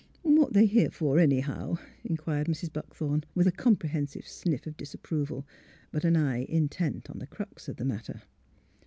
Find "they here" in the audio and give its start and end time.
0.53-0.89